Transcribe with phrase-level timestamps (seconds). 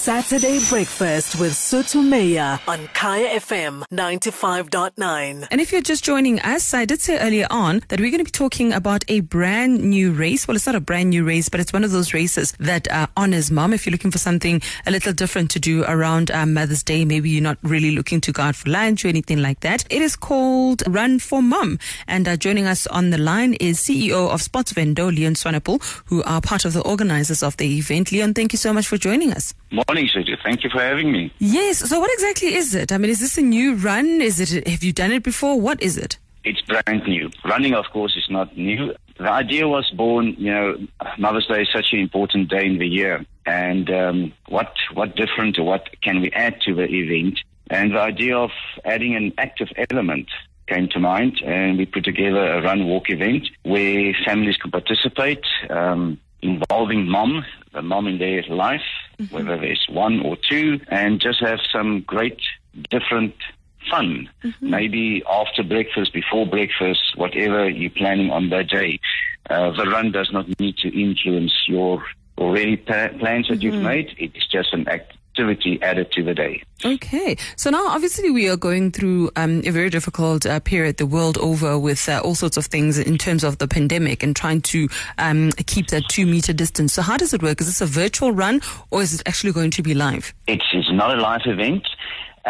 [0.00, 5.46] Saturday breakfast with Sotumaya on Kaya FM 95.9.
[5.50, 8.24] And if you're just joining us, I did say earlier on that we're going to
[8.24, 10.48] be talking about a brand new race.
[10.48, 13.08] Well, it's not a brand new race, but it's one of those races that uh,
[13.14, 13.74] honors mom.
[13.74, 17.28] If you're looking for something a little different to do around uh, Mother's Day, maybe
[17.28, 19.84] you're not really looking to go out for lunch or anything like that.
[19.90, 21.78] It is called Run for Mom.
[22.08, 26.40] And uh, joining us on the line is CEO of SportsVendo, Leon Swanepoel, who are
[26.40, 28.12] part of the organizers of the event.
[28.12, 29.52] Leon, thank you so much for joining us.
[29.90, 30.36] Morning, Sergio.
[30.44, 31.32] Thank you for having me.
[31.40, 31.78] Yes.
[31.78, 32.92] So what exactly is it?
[32.92, 34.20] I mean, is this a new run?
[34.20, 35.60] Is it, have you done it before?
[35.60, 36.16] What is it?
[36.44, 37.28] It's brand new.
[37.44, 38.94] Running, of course, is not new.
[39.18, 40.76] The idea was born, you know,
[41.18, 43.26] Mother's Day is such an important day in the year.
[43.46, 47.40] And um, what, what different or what can we add to the event?
[47.68, 48.50] And the idea of
[48.84, 50.28] adding an active element
[50.68, 55.42] came to mind, and we put together a run walk event where families can participate,
[55.68, 58.82] um, involving mom, the mom in their life,
[59.18, 59.34] mm-hmm.
[59.34, 62.40] whether there's one or two, and just have some great
[62.90, 63.34] different
[63.90, 64.28] fun.
[64.44, 64.70] Mm-hmm.
[64.70, 69.00] Maybe after breakfast, before breakfast, whatever you're planning on that day.
[69.48, 72.04] Uh, the run does not need to influence your
[72.38, 73.62] already pa- plans that mm-hmm.
[73.62, 74.14] you've made.
[74.18, 76.62] It's just an act activity added to the day.
[76.84, 77.36] Okay.
[77.56, 81.38] So now, obviously, we are going through um, a very difficult uh, period the world
[81.38, 84.88] over with uh, all sorts of things in terms of the pandemic and trying to
[85.18, 86.92] um, keep that two meter distance.
[86.92, 87.60] So, how does it work?
[87.60, 90.34] Is this a virtual run or is it actually going to be live?
[90.46, 91.86] It's, it's not a live event.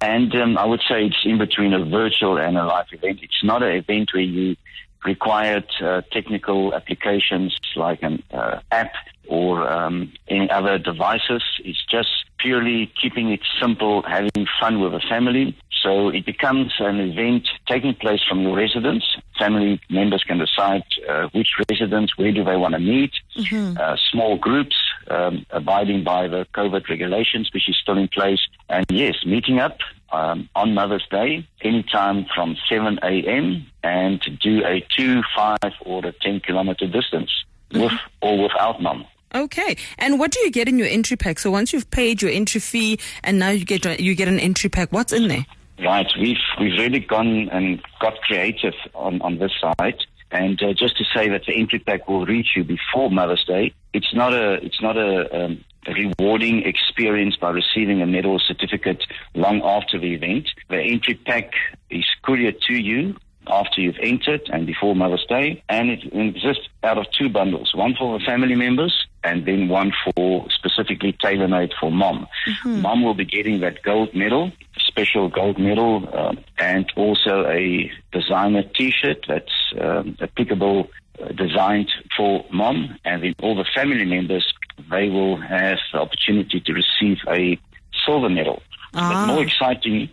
[0.00, 3.20] And um, I would say it's in between a virtual and a live event.
[3.22, 4.56] It's not an event where you
[5.06, 8.92] required uh, technical applications like an uh, app
[9.28, 11.42] or um, any other devices.
[11.64, 15.56] It's just purely keeping it simple, having fun with the family.
[15.82, 19.04] So it becomes an event taking place from your residence.
[19.38, 23.12] Family members can decide uh, which residence, where do they want to meet.
[23.36, 23.78] Mm-hmm.
[23.78, 24.76] Uh, small groups,
[25.08, 28.40] um, abiding by the COVID regulations, which is still in place.
[28.68, 29.78] And yes, meeting up
[30.16, 33.66] um, on Mother's Day, anytime from 7 a.m.
[33.82, 37.30] and to do a 2, 5, or a 10 kilometer distance
[37.70, 37.82] mm-hmm.
[37.82, 37.92] with
[38.22, 39.04] or without mom.
[39.34, 39.76] Okay.
[39.98, 41.38] And what do you get in your entry pack?
[41.38, 44.70] So once you've paid your entry fee and now you get you get an entry
[44.70, 45.44] pack, what's in there?
[45.78, 46.10] Right.
[46.18, 49.98] We've we've really gone and got creative on, on this side.
[50.30, 53.74] And uh, just to say that the entry pack will reach you before Mother's Day.
[53.92, 59.04] It's not a it's not a, um, a rewarding experience by receiving a medal certificate
[59.34, 60.48] long after the event.
[60.68, 61.52] The entry pack
[61.90, 63.16] is couriered to you
[63.48, 67.94] after you've entered and before Mother's Day, and it exists out of two bundles, one
[67.94, 72.26] for the family members and then one for specifically tailor-made for mom.
[72.46, 72.82] Mm-hmm.
[72.82, 78.62] Mom will be getting that gold medal, special gold medal, uh, and also a designer
[78.62, 80.88] T-shirt that's um, applicable,
[81.20, 84.52] uh, designed for mom, and then all the family members
[84.90, 87.58] they will have the opportunity to receive a
[88.04, 88.62] silver medal.
[88.94, 89.26] Ah.
[89.26, 90.08] But more exciting,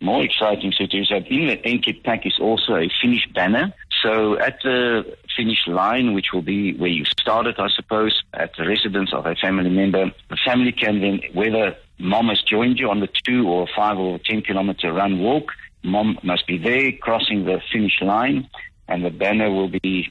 [0.00, 3.72] more exciting to is that in the entry pack is also a finish banner.
[4.02, 8.66] So at the finish line, which will be where you started, I suppose, at the
[8.66, 13.00] residence of a family member, the family can then, whether mom has joined you on
[13.00, 17.60] the two or five or ten kilometer run walk, mom must be there crossing the
[17.72, 18.48] finish line,
[18.88, 20.10] and the banner will be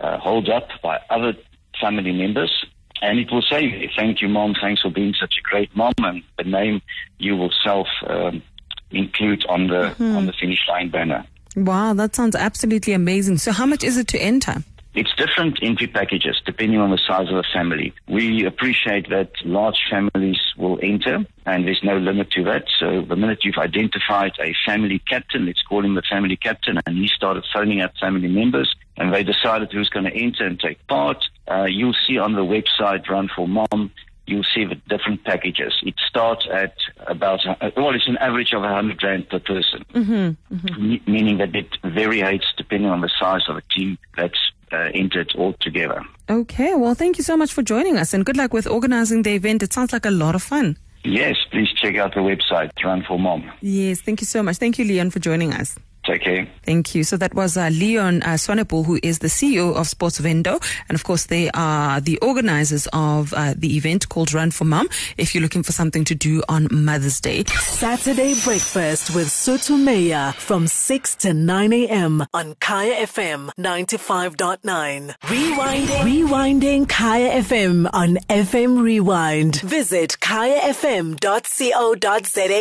[0.00, 1.34] uh, held up by other
[1.80, 2.64] family members.
[3.04, 6.22] And it will say, thank you, mom, thanks for being such a great mom, and
[6.38, 6.80] the name
[7.18, 8.42] you will self um,
[8.90, 10.16] include on the mm-hmm.
[10.16, 11.26] on the finish line banner.
[11.54, 13.36] Wow, that sounds absolutely amazing.
[13.36, 14.64] So, how much is it to enter?
[14.94, 17.92] It's different entry packages depending on the size of the family.
[18.08, 22.64] We appreciate that large families will enter and there's no limit to that.
[22.78, 26.96] So the minute you've identified a family captain, let's call him the family captain, and
[26.96, 30.84] he started phoning out family members and they decided who's going to enter and take
[30.86, 33.90] part, uh, you'll see on the website Run for Mom
[34.26, 35.74] you'll see the different packages.
[35.82, 36.74] It starts at
[37.06, 41.10] about, uh, well, it's an average of 100 Rand per person, mm-hmm, mm-hmm.
[41.10, 44.38] meaning that it varies depending on the size of the team that's
[44.72, 46.02] uh, entered altogether.
[46.28, 49.34] Okay, well, thank you so much for joining us and good luck with organizing the
[49.34, 49.62] event.
[49.62, 50.78] It sounds like a lot of fun.
[51.04, 53.50] Yes, please check out the website, Run for Mom.
[53.60, 54.56] Yes, thank you so much.
[54.56, 55.76] Thank you, Leon, for joining us.
[56.04, 56.46] Take care.
[56.64, 57.02] Thank you.
[57.02, 60.62] So that was uh, Leon uh, Swanepoel, who is the CEO of SportsVendo.
[60.88, 64.88] And of course, they are the organizers of uh, the event called Run for Mom,
[65.16, 67.44] if you're looking for something to do on Mother's Day.
[67.44, 72.26] Saturday breakfast with Sotumaya from 6 to 9 a.m.
[72.34, 75.14] on Kaya FM 95.9.
[75.22, 76.00] Rewinding.
[76.02, 79.60] Rewinding Kaya FM on FM Rewind.
[79.62, 81.20] Visit kayafm.co.za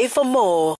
[0.09, 0.71] for more.